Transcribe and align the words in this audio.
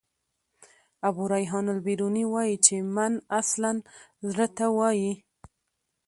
ابو 1.07 1.23
ریحان 1.33 1.65
البروني 1.75 2.23
وايي 2.33 2.55
چي: 2.65 2.75
"من" 2.95 3.13
اصلاً 3.41 3.71
زړه 4.29 4.47
ته 4.57 4.65
وايي. 4.77 5.13